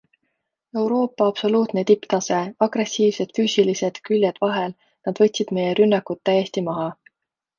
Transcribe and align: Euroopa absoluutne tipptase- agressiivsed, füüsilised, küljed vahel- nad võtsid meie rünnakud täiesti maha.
Euroopa 0.83 1.25
absoluutne 1.31 1.81
tipptase- 1.89 2.39
agressiivsed, 2.67 3.35
füüsilised, 3.39 4.01
küljed 4.09 4.41
vahel- 4.45 4.73
nad 5.09 5.21
võtsid 5.25 5.51
meie 5.59 5.75
rünnakud 5.81 6.23
täiesti 6.31 6.65
maha. 6.71 6.89